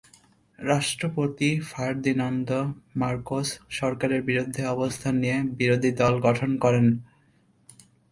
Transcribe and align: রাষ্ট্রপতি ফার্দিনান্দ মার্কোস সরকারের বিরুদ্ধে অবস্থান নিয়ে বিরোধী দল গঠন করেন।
রাষ্ট্রপতি 0.59 1.49
ফার্দিনান্দ 1.71 2.49
মার্কোস 2.95 3.47
সরকারের 3.79 4.21
বিরুদ্ধে 4.23 4.61
অবস্থান 4.67 5.13
নিয়ে 5.23 5.37
বিরোধী 5.59 5.91
দল 6.01 6.13
গঠন 6.27 6.51
করেন। 6.63 6.85